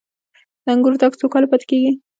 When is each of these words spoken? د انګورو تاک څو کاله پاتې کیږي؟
د 0.63 0.65
انګورو 0.73 0.99
تاک 1.01 1.13
څو 1.19 1.25
کاله 1.33 1.47
پاتې 1.51 1.65
کیږي؟ 1.69 1.91